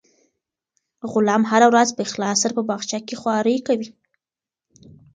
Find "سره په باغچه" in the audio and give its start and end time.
2.43-2.99